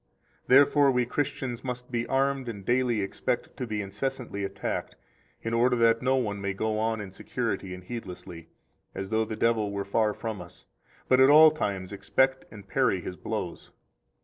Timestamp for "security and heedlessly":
7.11-8.49